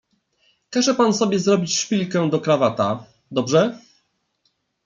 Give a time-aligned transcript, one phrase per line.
[0.69, 3.77] "Każe pan sobie zrobić szpilkę do krawata, dobrze?"